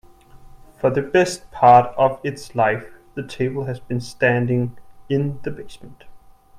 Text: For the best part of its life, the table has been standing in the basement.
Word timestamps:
For 0.79 0.89
the 0.89 1.03
best 1.03 1.51
part 1.51 1.93
of 1.95 2.19
its 2.23 2.55
life, 2.55 2.91
the 3.13 3.21
table 3.21 3.65
has 3.65 3.79
been 3.79 4.01
standing 4.01 4.75
in 5.09 5.39
the 5.43 5.51
basement. 5.51 6.05